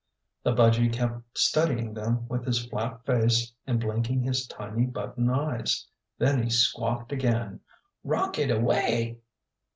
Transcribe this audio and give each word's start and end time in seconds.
The 0.41 0.55
budgy 0.55 0.91
kept 0.91 1.37
studying 1.37 1.93
them 1.93 2.27
with 2.27 2.43
his 2.47 2.65
flat 2.65 3.05
face 3.05 3.53
and 3.67 3.79
blinking 3.79 4.23
his 4.23 4.47
tiny 4.47 4.87
button 4.87 5.29
eyes. 5.29 5.85
Then 6.17 6.41
he 6.41 6.49
squawked 6.49 7.11
again, 7.11 7.59
"Rocket 8.03 8.49
away!" 8.49 9.19